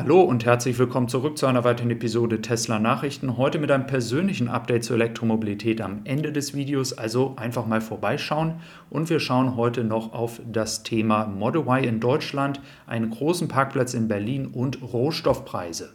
Hallo 0.00 0.20
und 0.20 0.44
herzlich 0.44 0.78
willkommen 0.78 1.08
zurück 1.08 1.36
zu 1.36 1.46
einer 1.46 1.64
weiteren 1.64 1.90
Episode 1.90 2.40
Tesla 2.40 2.78
Nachrichten. 2.78 3.36
Heute 3.36 3.58
mit 3.58 3.72
einem 3.72 3.88
persönlichen 3.88 4.46
Update 4.46 4.84
zur 4.84 4.94
Elektromobilität 4.94 5.80
am 5.80 6.02
Ende 6.04 6.30
des 6.30 6.54
Videos, 6.54 6.92
also 6.92 7.34
einfach 7.36 7.66
mal 7.66 7.80
vorbeischauen. 7.80 8.60
Und 8.90 9.10
wir 9.10 9.18
schauen 9.18 9.56
heute 9.56 9.82
noch 9.82 10.12
auf 10.12 10.40
das 10.46 10.84
Thema 10.84 11.26
Model 11.26 11.62
Y 11.62 11.82
in 11.82 11.98
Deutschland, 11.98 12.60
einen 12.86 13.10
großen 13.10 13.48
Parkplatz 13.48 13.92
in 13.92 14.06
Berlin 14.06 14.46
und 14.46 14.80
Rohstoffpreise. 14.82 15.94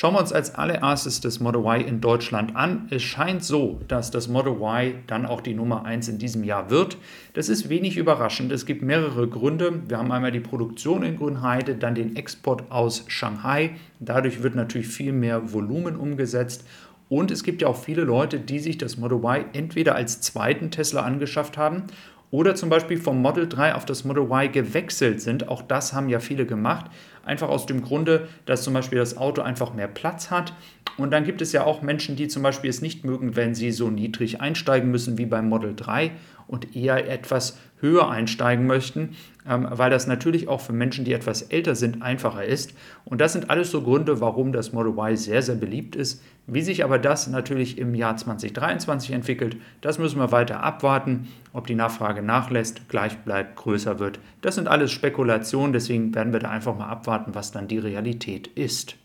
Schauen 0.00 0.14
wir 0.14 0.20
uns 0.20 0.32
als 0.32 0.54
allererstes 0.54 1.20
das 1.20 1.40
Model 1.40 1.60
Y 1.60 1.86
in 1.86 2.00
Deutschland 2.00 2.56
an. 2.56 2.88
Es 2.88 3.02
scheint 3.02 3.44
so, 3.44 3.82
dass 3.86 4.10
das 4.10 4.28
Model 4.28 4.54
Y 4.54 4.94
dann 5.06 5.26
auch 5.26 5.42
die 5.42 5.52
Nummer 5.52 5.84
1 5.84 6.08
in 6.08 6.16
diesem 6.16 6.42
Jahr 6.42 6.70
wird. 6.70 6.96
Das 7.34 7.50
ist 7.50 7.68
wenig 7.68 7.98
überraschend. 7.98 8.50
Es 8.50 8.64
gibt 8.64 8.80
mehrere 8.80 9.28
Gründe. 9.28 9.82
Wir 9.88 9.98
haben 9.98 10.10
einmal 10.10 10.32
die 10.32 10.40
Produktion 10.40 11.02
in 11.02 11.18
Grünheide, 11.18 11.74
dann 11.74 11.94
den 11.94 12.16
Export 12.16 12.70
aus 12.70 13.04
Shanghai. 13.08 13.72
Dadurch 13.98 14.42
wird 14.42 14.54
natürlich 14.54 14.88
viel 14.88 15.12
mehr 15.12 15.52
Volumen 15.52 15.96
umgesetzt. 15.96 16.64
Und 17.10 17.30
es 17.30 17.44
gibt 17.44 17.60
ja 17.60 17.68
auch 17.68 17.76
viele 17.76 18.04
Leute, 18.04 18.40
die 18.40 18.58
sich 18.58 18.78
das 18.78 18.96
Model 18.96 19.18
Y 19.18 19.44
entweder 19.52 19.96
als 19.96 20.22
zweiten 20.22 20.70
Tesla 20.70 21.02
angeschafft 21.02 21.58
haben 21.58 21.88
oder 22.30 22.54
zum 22.54 22.68
Beispiel 22.68 22.98
vom 22.98 23.20
Model 23.20 23.48
3 23.48 23.74
auf 23.74 23.84
das 23.84 24.04
Model 24.04 24.24
Y 24.24 24.52
gewechselt 24.52 25.20
sind. 25.20 25.48
Auch 25.48 25.62
das 25.62 25.92
haben 25.92 26.08
ja 26.08 26.20
viele 26.20 26.46
gemacht. 26.46 26.86
Einfach 27.24 27.48
aus 27.48 27.66
dem 27.66 27.82
Grunde, 27.82 28.28
dass 28.46 28.62
zum 28.62 28.74
Beispiel 28.74 28.98
das 28.98 29.16
Auto 29.16 29.42
einfach 29.42 29.74
mehr 29.74 29.88
Platz 29.88 30.30
hat. 30.30 30.52
Und 30.96 31.10
dann 31.10 31.24
gibt 31.24 31.42
es 31.42 31.52
ja 31.52 31.64
auch 31.64 31.82
Menschen, 31.82 32.16
die 32.16 32.28
zum 32.28 32.42
Beispiel 32.42 32.70
es 32.70 32.82
nicht 32.82 33.04
mögen, 33.04 33.36
wenn 33.36 33.54
sie 33.54 33.72
so 33.72 33.90
niedrig 33.90 34.40
einsteigen 34.40 34.90
müssen 34.90 35.18
wie 35.18 35.26
beim 35.26 35.48
Model 35.48 35.74
3 35.74 36.12
und 36.50 36.74
eher 36.74 37.08
etwas 37.08 37.58
höher 37.80 38.10
einsteigen 38.10 38.66
möchten, 38.66 39.16
ähm, 39.48 39.66
weil 39.70 39.90
das 39.90 40.06
natürlich 40.06 40.48
auch 40.48 40.60
für 40.60 40.72
Menschen, 40.72 41.04
die 41.04 41.12
etwas 41.12 41.42
älter 41.42 41.74
sind, 41.74 42.02
einfacher 42.02 42.44
ist. 42.44 42.74
Und 43.04 43.20
das 43.20 43.32
sind 43.32 43.50
alles 43.50 43.70
so 43.70 43.82
Gründe, 43.82 44.20
warum 44.20 44.52
das 44.52 44.72
Model 44.72 44.92
Y 44.92 45.16
sehr, 45.16 45.42
sehr 45.42 45.54
beliebt 45.54 45.96
ist. 45.96 46.22
Wie 46.46 46.62
sich 46.62 46.84
aber 46.84 46.98
das 46.98 47.28
natürlich 47.28 47.78
im 47.78 47.94
Jahr 47.94 48.16
2023 48.16 49.12
entwickelt, 49.12 49.56
das 49.80 49.98
müssen 49.98 50.18
wir 50.18 50.32
weiter 50.32 50.62
abwarten. 50.62 51.28
Ob 51.52 51.66
die 51.68 51.76
Nachfrage 51.76 52.22
nachlässt, 52.22 52.88
gleich 52.88 53.16
bleibt, 53.18 53.56
größer 53.56 53.98
wird. 53.98 54.18
Das 54.42 54.56
sind 54.56 54.68
alles 54.68 54.90
Spekulationen, 54.90 55.72
deswegen 55.72 56.14
werden 56.14 56.32
wir 56.32 56.40
da 56.40 56.50
einfach 56.50 56.76
mal 56.76 56.88
abwarten, 56.88 57.34
was 57.34 57.52
dann 57.52 57.68
die 57.68 57.78
Realität 57.78 58.48
ist. 58.48 58.96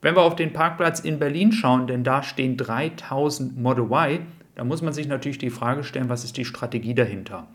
Wenn 0.00 0.14
wir 0.14 0.22
auf 0.22 0.36
den 0.36 0.52
Parkplatz 0.52 1.00
in 1.00 1.18
Berlin 1.18 1.50
schauen, 1.50 1.88
denn 1.88 2.04
da 2.04 2.22
stehen 2.22 2.56
3000 2.56 3.58
Model 3.58 3.86
Y, 3.90 4.20
da 4.58 4.64
muss 4.64 4.82
man 4.82 4.92
sich 4.92 5.06
natürlich 5.06 5.38
die 5.38 5.50
Frage 5.50 5.84
stellen, 5.84 6.08
was 6.08 6.24
ist 6.24 6.36
die 6.36 6.44
Strategie 6.44 6.92
dahinter? 6.92 7.46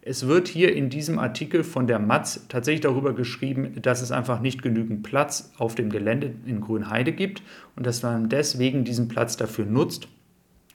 Es 0.00 0.26
wird 0.26 0.48
hier 0.48 0.74
in 0.74 0.88
diesem 0.88 1.18
Artikel 1.18 1.62
von 1.62 1.86
der 1.86 1.98
Matz 1.98 2.46
tatsächlich 2.48 2.80
darüber 2.80 3.12
geschrieben, 3.12 3.74
dass 3.82 4.00
es 4.00 4.10
einfach 4.10 4.40
nicht 4.40 4.62
genügend 4.62 5.02
Platz 5.02 5.52
auf 5.58 5.74
dem 5.74 5.90
Gelände 5.90 6.32
in 6.46 6.62
Grünheide 6.62 7.12
gibt 7.12 7.42
und 7.76 7.84
dass 7.84 8.02
man 8.02 8.30
deswegen 8.30 8.84
diesen 8.84 9.06
Platz 9.06 9.36
dafür 9.36 9.66
nutzt. 9.66 10.08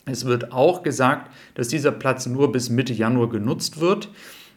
Es 0.05 0.25
wird 0.25 0.51
auch 0.51 0.83
gesagt, 0.83 1.31
dass 1.55 1.67
dieser 1.67 1.91
Platz 1.91 2.27
nur 2.27 2.51
bis 2.51 2.69
Mitte 2.69 2.93
Januar 2.93 3.29
genutzt 3.29 3.81
wird. 3.81 4.09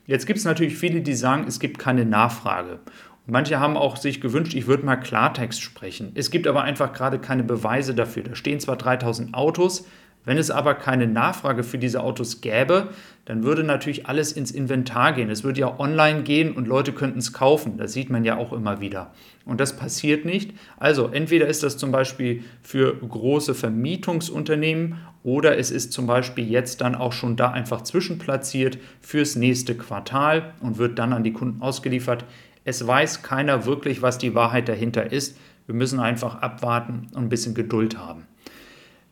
Jetzt 0.07 0.27
gibt 0.27 0.39
es 0.39 0.45
natürlich 0.45 0.77
viele, 0.77 1.01
die 1.01 1.15
sagen, 1.15 1.47
es 1.49 1.59
gibt 1.59 1.79
keine 1.79 2.05
Nachfrage. 2.05 2.81
Manche 3.27 3.59
haben 3.59 3.79
auch 3.79 3.97
sich 3.97 4.21
gewünscht, 4.21 4.53
ich 4.53 4.67
würde 4.67 4.85
mal 4.85 4.97
Klartext 4.97 5.63
sprechen. 5.63 6.13
Es 6.15 6.31
gibt 6.31 6.47
aber 6.47 6.63
einfach 6.63 6.93
gerade 6.93 7.19
keine 7.19 7.45
Beweise 7.45 7.95
dafür. 7.95 8.25
Da 8.25 8.35
stehen 8.35 8.61
zwar 8.61 8.77
3000 8.77 9.33
Autos, 9.33 9.87
wenn 10.25 10.39
es 10.39 10.51
aber 10.51 10.75
keine 10.75 11.07
Nachfrage 11.07 11.63
für 11.63 11.79
diese 11.79 12.03
Autos 12.03 12.41
gäbe, 12.41 12.89
dann 13.27 13.43
würde 13.43 13.65
natürlich 13.65 14.07
alles 14.07 14.33
ins 14.33 14.51
Inventar 14.51 15.13
gehen. 15.13 15.31
Es 15.31 15.45
würde 15.45 15.61
ja 15.61 15.79
online 15.79 16.23
gehen 16.23 16.55
und 16.55 16.69
Leute 16.69 16.93
könnten 16.93 17.19
es 17.19 17.33
kaufen. 17.33 17.77
Das 17.79 17.93
sieht 17.93 18.11
man 18.11 18.25
ja 18.25 18.37
auch 18.37 18.53
immer 18.53 18.81
wieder. 18.81 19.13
Und 19.45 19.61
das 19.61 19.77
passiert 19.77 20.25
nicht. 20.25 20.53
Also 20.79 21.09
entweder 21.09 21.47
ist 21.47 21.63
das 21.63 21.77
zum 21.77 21.91
Beispiel 21.91 22.43
für 22.63 22.95
große 22.97 23.55
Vermietungsunternehmen 23.55 24.97
oder 25.23 25.59
es 25.59 25.71
ist 25.71 25.93
zum 25.93 26.07
Beispiel 26.07 26.51
jetzt 26.51 26.81
dann 26.81 26.95
auch 26.95 27.13
schon 27.13 27.37
da 27.37 27.51
einfach 27.51 27.83
zwischenplatziert 27.83 28.79
fürs 29.01 29.37
nächste 29.37 29.75
Quartal 29.75 30.53
und 30.61 30.79
wird 30.79 30.99
dann 30.99 31.13
an 31.13 31.25
die 31.25 31.33
Kunden 31.33 31.63
ausgeliefert. 31.63 32.25
Es 32.65 32.87
weiß 32.87 33.23
keiner 33.23 33.67
wirklich, 33.67 34.03
was 34.03 34.19
die 34.19 34.35
Wahrheit 34.35 34.69
dahinter 34.69 35.13
ist. 35.13 35.39
Wir 35.67 35.75
müssen 35.75 36.01
einfach 36.01 36.43
abwarten 36.43 37.09
und 37.15 37.25
ein 37.25 37.29
bisschen 37.31 37.55
Geduld 37.55 37.99
haben. 37.99 38.27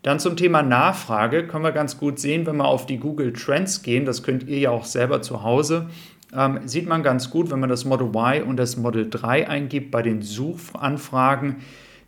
Dann 0.02 0.18
zum 0.18 0.36
Thema 0.36 0.62
Nachfrage 0.62 1.46
können 1.46 1.64
wir 1.64 1.72
ganz 1.72 1.96
gut 1.96 2.18
sehen, 2.18 2.44
wenn 2.46 2.56
wir 2.56 2.66
auf 2.66 2.86
die 2.86 2.98
Google 2.98 3.32
Trends 3.32 3.82
gehen, 3.82 4.04
das 4.04 4.22
könnt 4.22 4.48
ihr 4.48 4.58
ja 4.58 4.70
auch 4.70 4.84
selber 4.84 5.22
zu 5.22 5.42
Hause, 5.44 5.88
ähm, 6.34 6.60
sieht 6.64 6.88
man 6.88 7.02
ganz 7.02 7.30
gut, 7.30 7.50
wenn 7.50 7.60
man 7.60 7.68
das 7.68 7.84
Model 7.84 8.08
Y 8.08 8.42
und 8.42 8.56
das 8.56 8.76
Model 8.76 9.08
3 9.08 9.48
eingibt 9.48 9.90
bei 9.90 10.02
den 10.02 10.22
Suchanfragen, 10.22 11.56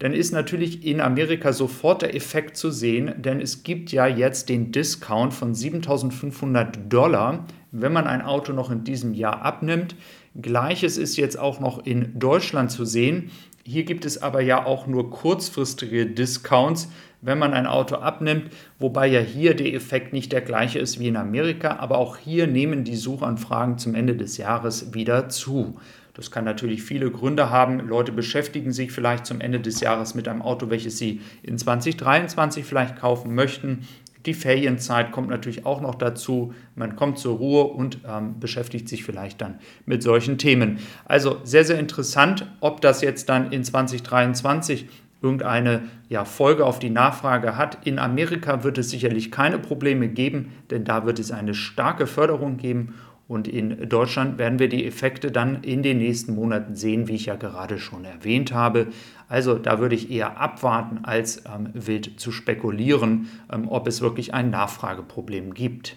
dann 0.00 0.12
ist 0.12 0.32
natürlich 0.32 0.84
in 0.84 1.00
Amerika 1.00 1.53
sofort 1.53 2.03
der 2.03 2.16
Effekt 2.16 2.56
zu 2.56 2.71
sehen, 2.71 3.15
denn 3.16 3.41
es 3.41 3.62
gibt 3.62 3.93
ja 3.93 4.06
jetzt 4.06 4.49
den 4.49 4.72
Discount 4.72 5.32
von 5.32 5.55
7500 5.55 6.93
Dollar, 6.93 7.47
wenn 7.71 7.93
man 7.93 8.06
ein 8.06 8.22
Auto 8.22 8.53
noch 8.53 8.71
in 8.71 8.82
diesem 8.84 9.15
Jahr 9.15 9.43
abnimmt. 9.43 9.94
Gleiches 10.41 10.99
ist 10.99 11.16
jetzt 11.16 11.38
auch 11.38 11.61
noch 11.61 11.87
in 11.87 12.19
Deutschland 12.19 12.71
zu 12.71 12.84
sehen. 12.84 13.31
Hier 13.66 13.84
gibt 13.84 14.04
es 14.04 14.22
aber 14.22 14.42
ja 14.42 14.66
auch 14.66 14.86
nur 14.86 15.10
kurzfristige 15.10 16.04
Discounts, 16.04 16.91
wenn 17.22 17.38
man 17.38 17.54
ein 17.54 17.66
Auto 17.66 17.97
abnimmt, 17.97 18.50
wobei 18.78 19.06
ja 19.06 19.20
hier 19.20 19.56
der 19.56 19.72
Effekt 19.72 20.12
nicht 20.12 20.32
der 20.32 20.42
gleiche 20.42 20.78
ist 20.78 21.00
wie 21.00 21.08
in 21.08 21.16
Amerika, 21.16 21.76
aber 21.76 21.97
auch 21.97 22.19
hier 22.19 22.47
nehmen 22.47 22.84
die 22.84 22.97
Suchanfragen 22.97 23.78
zum 23.78 23.94
Ende 23.94 24.16
des 24.16 24.36
Jahres 24.36 24.92
wieder 24.92 25.30
zu. 25.30 25.78
Das 26.12 26.30
kann 26.30 26.44
natürlich 26.44 26.82
viele 26.82 27.10
Gründe 27.10 27.48
haben. 27.48 27.80
Leute 27.88 28.12
beschäftigen 28.12 28.72
sich 28.72 28.92
vielleicht 28.92 29.25
zum 29.25 29.41
Ende 29.41 29.60
des 29.60 29.81
Jahres 29.81 30.14
mit 30.14 30.28
einem 30.28 30.42
Auto, 30.42 30.69
welches 30.69 30.98
sie 30.98 31.22
in 31.42 31.56
2023 31.56 32.66
vielleicht 32.66 32.96
kaufen 32.96 33.34
möchten. 33.34 33.88
Die 34.26 34.34
Ferienzeit 34.34 35.12
kommt 35.12 35.28
natürlich 35.28 35.66
auch 35.66 35.80
noch 35.80 35.94
dazu. 35.94 36.54
Man 36.74 36.96
kommt 36.96 37.18
zur 37.18 37.36
Ruhe 37.36 37.64
und 37.64 37.98
ähm, 38.08 38.40
beschäftigt 38.40 38.88
sich 38.88 39.04
vielleicht 39.04 39.40
dann 39.40 39.58
mit 39.84 40.02
solchen 40.02 40.38
Themen. 40.38 40.78
Also 41.04 41.38
sehr, 41.44 41.64
sehr 41.64 41.78
interessant, 41.78 42.46
ob 42.60 42.80
das 42.80 43.02
jetzt 43.02 43.28
dann 43.28 43.52
in 43.52 43.64
2023 43.64 44.88
irgendeine 45.24 45.82
ja, 46.08 46.24
Folge 46.24 46.66
auf 46.66 46.78
die 46.78 46.90
Nachfrage 46.90 47.56
hat. 47.56 47.86
In 47.86 47.98
Amerika 47.98 48.62
wird 48.62 48.78
es 48.78 48.90
sicherlich 48.90 49.30
keine 49.30 49.58
Probleme 49.58 50.08
geben, 50.08 50.52
denn 50.70 50.84
da 50.84 51.06
wird 51.06 51.18
es 51.18 51.32
eine 51.32 51.54
starke 51.54 52.06
Förderung 52.06 52.58
geben. 52.58 52.94
Und 53.26 53.48
in 53.48 53.88
Deutschland 53.88 54.38
werden 54.38 54.58
wir 54.58 54.68
die 54.68 54.84
Effekte 54.86 55.32
dann 55.32 55.62
in 55.62 55.82
den 55.82 55.98
nächsten 55.98 56.34
Monaten 56.34 56.76
sehen, 56.76 57.08
wie 57.08 57.14
ich 57.14 57.26
ja 57.26 57.36
gerade 57.36 57.78
schon 57.78 58.04
erwähnt 58.04 58.52
habe. 58.52 58.88
Also 59.28 59.54
da 59.54 59.78
würde 59.78 59.94
ich 59.94 60.10
eher 60.10 60.38
abwarten, 60.38 61.04
als 61.04 61.44
ähm, 61.46 61.70
wild 61.72 62.20
zu 62.20 62.32
spekulieren, 62.32 63.30
ähm, 63.50 63.68
ob 63.68 63.88
es 63.88 64.02
wirklich 64.02 64.34
ein 64.34 64.50
Nachfrageproblem 64.50 65.54
gibt. 65.54 65.96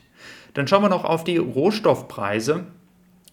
Dann 0.54 0.68
schauen 0.68 0.84
wir 0.84 0.90
noch 0.90 1.04
auf 1.04 1.26
die 1.26 1.38
Rohstoffpreise. 1.38 2.66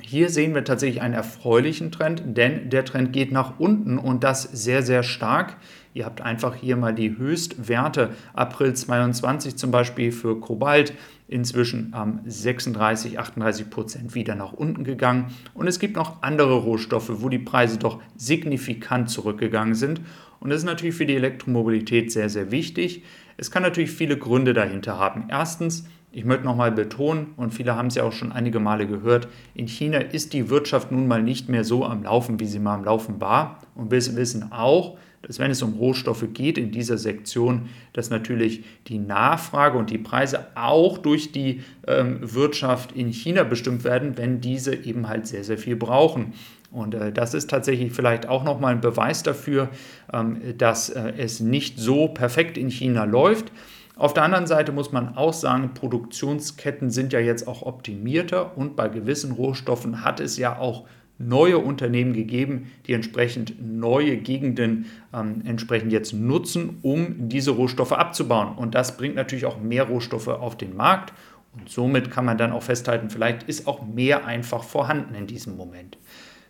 Hier 0.00 0.28
sehen 0.28 0.54
wir 0.54 0.64
tatsächlich 0.64 1.00
einen 1.00 1.14
erfreulichen 1.14 1.90
Trend, 1.90 2.22
denn 2.24 2.68
der 2.68 2.84
Trend 2.84 3.12
geht 3.12 3.32
nach 3.32 3.58
unten 3.58 3.98
und 3.98 4.22
das 4.22 4.42
sehr, 4.42 4.82
sehr 4.82 5.02
stark. 5.02 5.56
Ihr 5.94 6.04
habt 6.04 6.20
einfach 6.20 6.56
hier 6.56 6.76
mal 6.76 6.92
die 6.92 7.16
Höchstwerte 7.16 8.10
April 8.34 8.74
22 8.74 9.56
zum 9.56 9.70
Beispiel 9.70 10.12
für 10.12 10.40
Kobalt 10.40 10.92
inzwischen 11.28 11.94
ähm, 11.96 12.20
36, 12.26 13.18
38 13.18 13.70
Prozent 13.70 14.14
wieder 14.14 14.34
nach 14.34 14.52
unten 14.52 14.84
gegangen. 14.84 15.32
Und 15.54 15.68
es 15.68 15.78
gibt 15.78 15.96
noch 15.96 16.22
andere 16.22 16.54
Rohstoffe, 16.54 17.10
wo 17.22 17.28
die 17.28 17.38
Preise 17.38 17.78
doch 17.78 18.00
signifikant 18.16 19.08
zurückgegangen 19.08 19.74
sind. 19.74 20.00
Und 20.40 20.50
das 20.50 20.58
ist 20.58 20.66
natürlich 20.66 20.96
für 20.96 21.06
die 21.06 21.16
Elektromobilität 21.16 22.12
sehr, 22.12 22.28
sehr 22.28 22.50
wichtig. 22.50 23.04
Es 23.36 23.50
kann 23.50 23.62
natürlich 23.62 23.90
viele 23.90 24.18
Gründe 24.18 24.52
dahinter 24.52 24.98
haben. 24.98 25.26
Erstens, 25.28 25.86
ich 26.14 26.24
möchte 26.24 26.44
nochmal 26.44 26.70
betonen, 26.70 27.34
und 27.36 27.52
viele 27.52 27.74
haben 27.74 27.88
es 27.88 27.96
ja 27.96 28.04
auch 28.04 28.12
schon 28.12 28.30
einige 28.30 28.60
Male 28.60 28.86
gehört, 28.86 29.28
in 29.54 29.66
China 29.66 29.98
ist 29.98 30.32
die 30.32 30.48
Wirtschaft 30.48 30.92
nun 30.92 31.08
mal 31.08 31.22
nicht 31.22 31.48
mehr 31.48 31.64
so 31.64 31.84
am 31.84 32.04
Laufen, 32.04 32.38
wie 32.38 32.46
sie 32.46 32.60
mal 32.60 32.76
am 32.76 32.84
Laufen 32.84 33.20
war. 33.20 33.58
Und 33.74 33.90
wir 33.90 33.98
wissen 34.16 34.52
auch, 34.52 34.96
dass 35.22 35.38
wenn 35.38 35.50
es 35.50 35.62
um 35.62 35.74
Rohstoffe 35.74 36.26
geht 36.32 36.58
in 36.58 36.70
dieser 36.70 36.98
Sektion, 36.98 37.68
dass 37.94 38.10
natürlich 38.10 38.62
die 38.86 38.98
Nachfrage 38.98 39.76
und 39.76 39.90
die 39.90 39.98
Preise 39.98 40.46
auch 40.54 40.98
durch 40.98 41.32
die 41.32 41.62
ähm, 41.86 42.18
Wirtschaft 42.20 42.92
in 42.92 43.08
China 43.08 43.42
bestimmt 43.42 43.84
werden, 43.84 44.16
wenn 44.16 44.40
diese 44.40 44.74
eben 44.74 45.08
halt 45.08 45.26
sehr, 45.26 45.42
sehr 45.42 45.58
viel 45.58 45.76
brauchen. 45.76 46.34
Und 46.70 46.94
äh, 46.94 47.10
das 47.10 47.34
ist 47.34 47.50
tatsächlich 47.50 47.92
vielleicht 47.92 48.28
auch 48.28 48.44
nochmal 48.44 48.74
ein 48.74 48.80
Beweis 48.80 49.22
dafür, 49.22 49.70
ähm, 50.12 50.38
dass 50.58 50.90
äh, 50.90 51.12
es 51.16 51.40
nicht 51.40 51.78
so 51.78 52.08
perfekt 52.08 52.58
in 52.58 52.68
China 52.68 53.04
läuft. 53.04 53.50
Auf 53.96 54.12
der 54.12 54.24
anderen 54.24 54.46
Seite 54.48 54.72
muss 54.72 54.90
man 54.90 55.16
auch 55.16 55.32
sagen, 55.32 55.72
Produktionsketten 55.74 56.90
sind 56.90 57.12
ja 57.12 57.20
jetzt 57.20 57.46
auch 57.46 57.62
optimierter 57.62 58.56
und 58.56 58.74
bei 58.74 58.88
gewissen 58.88 59.32
Rohstoffen 59.32 60.04
hat 60.04 60.18
es 60.18 60.36
ja 60.36 60.58
auch 60.58 60.84
neue 61.18 61.58
Unternehmen 61.58 62.12
gegeben, 62.12 62.72
die 62.86 62.92
entsprechend 62.92 63.54
neue 63.62 64.16
Gegenden 64.16 64.86
ähm, 65.12 65.42
entsprechend 65.44 65.92
jetzt 65.92 66.12
nutzen, 66.12 66.78
um 66.82 67.28
diese 67.28 67.52
Rohstoffe 67.52 67.92
abzubauen. 67.92 68.56
Und 68.56 68.74
das 68.74 68.96
bringt 68.96 69.14
natürlich 69.14 69.46
auch 69.46 69.60
mehr 69.60 69.84
Rohstoffe 69.84 70.26
auf 70.26 70.56
den 70.56 70.76
Markt. 70.76 71.12
Und 71.52 71.68
somit 71.68 72.10
kann 72.10 72.24
man 72.24 72.36
dann 72.36 72.50
auch 72.50 72.64
festhalten, 72.64 73.10
vielleicht 73.10 73.44
ist 73.44 73.68
auch 73.68 73.86
mehr 73.86 74.26
einfach 74.26 74.64
vorhanden 74.64 75.14
in 75.14 75.28
diesem 75.28 75.56
Moment. 75.56 75.98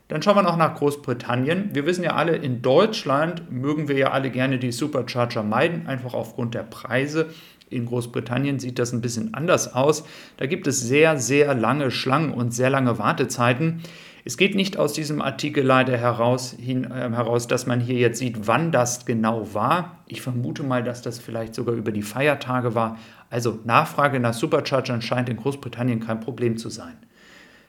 Dann 0.09 0.21
schauen 0.21 0.37
wir 0.37 0.43
noch 0.43 0.59
nach 0.59 0.75
Großbritannien. 0.75 1.71
Wir 1.73 1.87
wissen 1.87 2.05
ja 2.05 2.15
alle, 2.15 2.37
in 2.37 2.61
Deutschland 2.61 3.51
mögen 3.51 3.89
wir 3.89 3.97
ja 3.97 4.11
alle 4.11 4.31
gerne 4.31 4.59
die 4.59 4.73
Supercharger 4.73 5.43
meiden, 5.43 5.87
einfach 5.87 6.13
aufgrund 6.13 6.55
der 6.55 6.63
Preise. 6.63 7.31
In 7.71 7.87
Großbritannien 7.87 8.59
sieht 8.59 8.79
das 8.79 8.93
ein 8.93 9.01
bisschen 9.01 9.33
anders 9.33 9.75
aus. 9.75 10.05
Da 10.37 10.47
gibt 10.47 10.67
es 10.67 10.81
sehr, 10.81 11.19
sehr 11.19 11.55
lange 11.55 11.91
Schlangen 11.91 12.33
und 12.33 12.53
sehr 12.53 12.69
lange 12.69 12.99
Wartezeiten. 12.99 13.83
Es 14.27 14.37
geht 14.37 14.55
nicht 14.55 14.79
aus 14.79 14.93
diesem 14.93 15.21
Artikel 15.21 15.65
leider 15.65 15.97
heraus, 15.97 16.55
hin, 16.59 16.85
äh, 16.85 17.11
heraus, 17.11 17.47
dass 17.47 17.67
man 17.67 17.81
hier 17.81 17.97
jetzt 17.97 18.19
sieht, 18.19 18.47
wann 18.47 18.73
das 18.73 19.05
genau 19.05 19.53
war. 19.53 19.99
Ich 20.07 20.23
vermute 20.23 20.63
mal, 20.63 20.83
dass 20.83 21.03
das 21.03 21.19
vielleicht 21.19 21.55
sogar 21.55 21.75
über 21.75 21.93
die 21.93 22.03
Feiertage 22.03 22.75
war. 22.75 22.99
Also 23.29 23.59
Nachfrage 23.65 24.21
nach 24.21 24.33
Superchargern 24.33 25.03
scheint 25.03 25.29
in 25.29 25.37
Großbritannien 25.37 26.01
kein 26.01 26.21
Problem 26.21 26.57
zu 26.57 26.71
sein. 26.71 26.95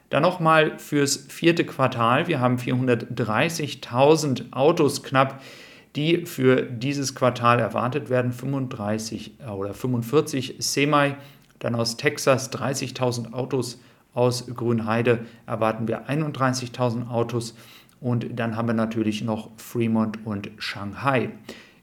Dann 0.09 0.21
nochmal 0.21 0.77
fürs 0.77 1.17
vierte 1.17 1.65
Quartal. 1.65 2.27
Wir 2.27 2.39
haben 2.39 2.57
430.000 2.57 4.53
Autos 4.53 5.03
knapp, 5.03 5.41
die 5.95 6.25
für 6.25 6.61
dieses 6.61 7.15
Quartal 7.15 7.59
erwartet 7.59 8.09
werden. 8.09 8.31
35 8.31 9.39
äh, 9.39 9.49
oder 9.49 9.73
45 9.73 10.55
Semi, 10.59 11.15
dann 11.59 11.75
aus 11.75 11.97
Texas 11.97 12.51
30.000 12.51 13.33
Autos 13.33 13.79
aus 14.13 14.47
Grünheide 14.47 15.25
erwarten 15.45 15.87
wir 15.87 16.07
31.000 16.07 17.09
Autos 17.09 17.55
und 17.99 18.39
dann 18.39 18.55
haben 18.55 18.67
wir 18.67 18.73
natürlich 18.73 19.23
noch 19.23 19.51
Fremont 19.57 20.25
und 20.25 20.49
Shanghai. 20.57 21.31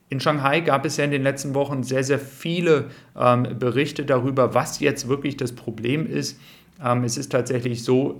In 0.09 0.19
Shanghai 0.19 0.59
gab 0.59 0.85
es 0.85 0.97
ja 0.97 1.05
in 1.05 1.11
den 1.11 1.23
letzten 1.23 1.53
Wochen 1.53 1.83
sehr, 1.83 2.03
sehr 2.03 2.19
viele 2.19 2.89
ähm, 3.15 3.47
Berichte 3.57 4.05
darüber, 4.05 4.53
was 4.53 4.79
jetzt 4.79 5.07
wirklich 5.07 5.37
das 5.37 5.53
Problem 5.53 6.05
ist. 6.05 6.39
Ähm, 6.81 7.03
es 7.03 7.17
ist 7.17 7.31
tatsächlich 7.31 7.83
so, 7.83 8.17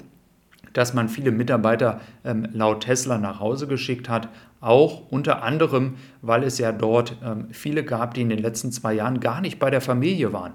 dass 0.74 0.94
man 0.94 1.08
viele 1.08 1.32
Mitarbeiter 1.32 2.02
ähm, 2.26 2.48
laut 2.52 2.82
Tesla 2.84 3.18
nach 3.18 3.40
Hause 3.40 3.68
geschickt 3.68 4.10
hat, 4.10 4.28
auch 4.60 5.12
unter 5.12 5.44
anderem, 5.44 5.96
weil 6.22 6.44
es 6.44 6.58
ja 6.58 6.72
dort 6.72 7.18
ähm, 7.24 7.48
viele 7.52 7.84
gab, 7.84 8.14
die 8.14 8.22
in 8.22 8.30
den 8.30 8.40
letzten 8.40 8.72
zwei 8.72 8.94
Jahren 8.94 9.20
gar 9.20 9.42
nicht 9.42 9.60
bei 9.60 9.70
der 9.70 9.82
Familie 9.82 10.34
waren. 10.34 10.54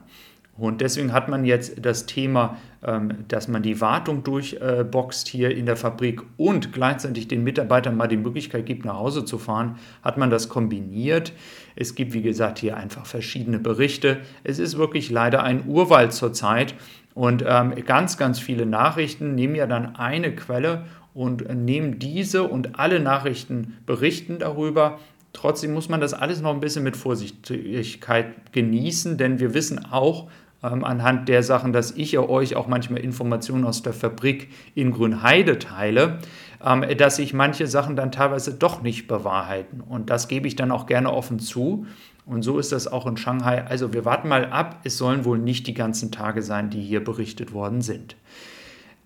Und 0.59 0.81
deswegen 0.81 1.13
hat 1.13 1.29
man 1.29 1.45
jetzt 1.45 1.85
das 1.87 2.07
Thema, 2.07 2.57
ähm, 2.83 3.27
dass 3.29 3.47
man 3.47 3.63
die 3.63 3.81
Wartung 3.81 4.25
durchboxt 4.25 5.29
hier 5.29 5.57
in 5.57 5.67
der 5.67 5.77
Fabrik 5.77 6.23
und 6.37 6.73
gleichzeitig 6.73 7.29
den 7.29 7.45
Mitarbeitern 7.45 7.97
mal 7.97 8.09
die 8.09 8.17
Möglichkeit 8.17 8.67
gibt, 8.67 8.85
nach 8.85 8.97
Hause 8.97 9.25
zu 9.25 9.39
fahren, 9.39 9.77
hat 10.03 10.19
man 10.19 10.31
das 10.31 10.49
kombiniert. 10.49 11.33
Es 11.77 11.95
gibt, 11.95 12.13
wie 12.13 12.23
gesagt, 12.23 12.59
hier 12.59 12.77
einfach 12.77 13.07
verschiedene 13.07 13.61
Berichte. 13.61 14.19
Es 14.43 14.59
ist 14.59 14.77
wirklich 14.77 15.11
leider 15.11 15.45
ein 15.45 15.65
Urwald 15.69 16.13
zurzeit 16.13 16.75
und 17.19 17.45
ähm, 17.47 17.75
ganz, 17.85 18.17
ganz 18.17 18.39
viele 18.39 18.65
Nachrichten 18.65 19.35
nehmen 19.35 19.57
ja 19.57 19.67
dann 19.67 19.97
eine 19.97 20.35
Quelle 20.35 20.85
und 21.15 21.53
nehmen 21.53 21.99
diese 21.99 22.45
und 22.45 22.79
alle 22.79 23.01
Nachrichten 23.01 23.77
berichten 23.87 24.39
darüber 24.39 24.99
Trotzdem 25.33 25.73
muss 25.73 25.89
man 25.89 26.01
das 26.01 26.15
alles 26.15 26.41
noch 26.41 26.53
ein 26.53 26.61
bisschen 26.61 26.83
mit 26.83 26.97
Vorsichtigkeit 26.97 28.53
genießen, 28.53 29.19
denn 29.19 29.39
wir 29.39 29.55
wissen 29.55 29.85
auch, 29.85 30.29
ähm, 30.63 30.83
anhand 30.83 31.29
der 31.29 31.45
Sachen, 31.45 31.73
dass 31.73 31.93
ich 31.93 32.13
ja 32.13 32.21
euch 32.21 32.57
auch 32.57 32.67
manchmal 32.67 33.01
Informationen 33.01 33.65
aus 33.65 33.83
der 33.83 33.93
Fabrik 33.93 34.49
in 34.75 34.91
Grünheide 34.91 35.61
teile, 35.61 36.19
ähm, 36.65 36.85
dass 36.97 37.17
sich 37.17 37.35
manche 37.35 37.69
Sachen 37.69 37.95
dann 37.95 38.11
teilweise 38.11 38.55
doch 38.55 38.83
nicht 38.83 39.07
bewahrheiten. 39.07 39.81
Und 39.81 40.11
das 40.11 40.27
gebe 40.27 40.49
ich 40.49 40.57
dann 40.57 40.73
auch 40.73 40.87
gerne 40.87 41.13
offen 41.13 41.39
zu. 41.39 41.87
Und 42.29 42.43
so 42.43 42.59
ist 42.59 42.73
das 42.73 42.87
auch 42.87 43.07
in 43.07 43.17
Shanghai. 43.17 43.65
Also 43.65 43.95
wir 43.95 44.05
warten 44.05 44.29
mal 44.29 44.45
ab. 44.47 44.81
Es 44.85 44.99
sollen 44.99 45.25
wohl 45.25 45.39
nicht 45.39 45.67
die 45.67 45.75
ganzen 45.75 46.13
Tage 46.13 46.43
sein, 46.43 46.69
die 46.69 46.83
hier 46.83 47.03
berichtet 47.03 47.53
worden 47.55 47.81
sind. 47.81 48.17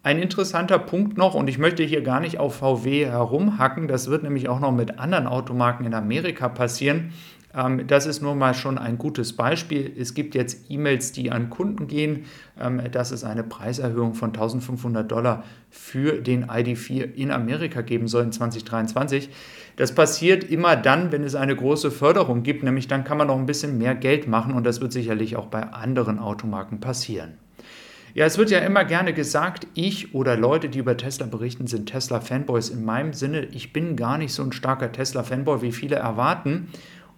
Ein 0.03 0.19
interessanter 0.19 0.81
Punkt 0.81 1.17
noch, 1.17 1.35
und 1.35 1.49
ich 1.49 1.59
möchte 1.59 1.85
hier 1.85 2.03
gar 2.03 2.19
nicht 2.19 2.41
auf 2.41 2.57
VW 2.57 3.07
herumhacken, 3.07 3.87
das 3.87 4.09
wird 4.09 4.25
nämlich 4.25 4.49
auch 4.49 4.59
noch 4.59 4.73
mit 4.73 4.99
anderen 4.99 5.29
Automarken 5.29 5.87
in 5.87 5.95
Amerika 5.95 6.49
passieren. 6.49 7.13
Ähm, 7.55 7.87
das 7.87 8.07
ist 8.07 8.23
nur 8.23 8.35
mal 8.35 8.55
schon 8.55 8.79
ein 8.79 8.99
gutes 8.99 9.35
Beispiel. 9.35 9.93
Es 9.99 10.15
gibt 10.15 10.35
jetzt 10.35 10.71
E-Mails, 10.71 11.13
die 11.13 11.31
an 11.31 11.51
Kunden 11.51 11.87
gehen, 11.87 12.25
ähm, 12.61 12.81
dass 12.91 13.11
es 13.11 13.25
eine 13.25 13.43
Preiserhöhung 13.43 14.15
von 14.15 14.31
1500 14.31 15.11
Dollar 15.11 15.45
für 15.71 16.21
den 16.21 16.47
ID4 16.47 17.15
in 17.15 17.31
Amerika 17.31 17.83
geben 17.83 18.09
soll 18.09 18.25
in 18.25 18.33
2023. 18.33 19.31
Das 19.77 19.95
passiert 19.95 20.45
immer 20.45 20.77
dann, 20.77 21.13
wenn 21.13 21.25
es 21.25 21.35
eine 21.35 21.57
große 21.57 21.91
Förderung 21.91 22.43
gibt, 22.43 22.63
nämlich 22.63 22.89
dann 22.89 23.05
kann 23.05 23.19
man 23.19 23.29
noch 23.29 23.39
ein 23.39 23.47
bisschen 23.47 23.79
mehr 23.79 23.95
Geld 23.95 24.29
machen 24.29 24.55
und 24.55 24.65
das 24.65 24.81
wird 24.81 24.93
sicherlich 24.93 25.37
auch 25.37 25.47
bei 25.47 25.63
anderen 25.73 26.19
Automarken 26.19 26.81
passieren. 26.81 27.39
Ja, 28.15 28.27
es 28.27 28.37
wird 28.37 28.51
ja 28.51 28.59
immer 28.59 28.85
gerne 28.85 29.15
gesagt, 29.15 29.67
ich 29.73 30.15
oder 30.15 30.37
Leute, 30.37 30.69
die 30.69 30.81
über 30.81 30.99
Tesla 30.99 31.25
berichten, 31.25 31.67
sind 31.67 31.87
Tesla-Fanboys. 31.87 32.69
In 32.69 32.85
meinem 32.85 33.15
Sinne, 33.15 33.47
ich 33.47 33.73
bin 33.73 33.97
gar 33.97 34.19
nicht 34.19 34.35
so 34.35 34.43
ein 34.43 34.53
starker 34.53 34.93
Tesla-Fanboy, 34.93 35.63
wie 35.63 35.73
viele 35.73 35.97
erwarten. 35.97 36.69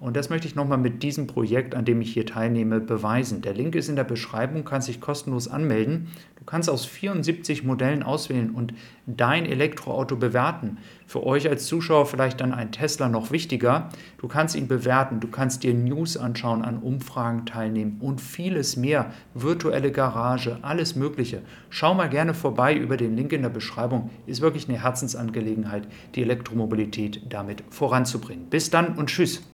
Und 0.01 0.17
das 0.17 0.29
möchte 0.29 0.47
ich 0.47 0.55
nochmal 0.55 0.79
mit 0.79 1.03
diesem 1.03 1.27
Projekt, 1.27 1.75
an 1.75 1.85
dem 1.85 2.01
ich 2.01 2.13
hier 2.13 2.27
teilnehme, 2.27 2.81
beweisen. 2.81 3.43
Der 3.43 3.55
Link 3.55 3.75
ist 3.75 3.89
in 3.89 3.97
der 3.97 4.05
Beschreibung, 4.05 4.65
kannst 4.65 4.89
dich 4.89 5.01
kostenlos 5.01 5.49
anmelden. 5.49 6.09
Du 6.37 6.45
kannst 6.45 6.69
aus 6.69 6.85
74 6.85 7.65
Modellen 7.65 8.03
auswählen 8.03 8.51
und 8.51 8.75
dein 9.07 9.47
Elektroauto 9.47 10.17
bewerten. 10.17 10.77
Für 11.07 11.25
euch 11.25 11.49
als 11.49 11.65
Zuschauer 11.67 12.05
vielleicht 12.05 12.41
dann 12.41 12.53
ein 12.53 12.71
Tesla 12.71 13.09
noch 13.09 13.31
wichtiger. 13.31 13.89
Du 14.19 14.29
kannst 14.29 14.57
ihn 14.57 14.69
bewerten, 14.69 15.21
du 15.21 15.29
kannst 15.29 15.63
dir 15.63 15.73
News 15.73 16.19
anschauen, 16.19 16.63
an 16.63 16.79
Umfragen 16.79 17.47
teilnehmen 17.47 17.97
und 18.01 18.21
vieles 18.21 18.77
mehr. 18.77 19.11
Virtuelle 19.33 19.91
Garage, 19.91 20.59
alles 20.61 20.97
Mögliche. 20.97 21.41
Schau 21.71 21.95
mal 21.95 22.11
gerne 22.11 22.35
vorbei 22.35 22.75
über 22.75 22.99
den 22.99 23.17
Link 23.17 23.33
in 23.33 23.41
der 23.41 23.49
Beschreibung. 23.49 24.11
Ist 24.27 24.43
wirklich 24.43 24.69
eine 24.69 24.83
Herzensangelegenheit, 24.83 25.89
die 26.15 26.23
Elektromobilität 26.23 27.23
damit 27.29 27.65
voranzubringen. 27.71 28.51
Bis 28.51 28.69
dann 28.69 28.97
und 28.99 29.09
tschüss. 29.09 29.54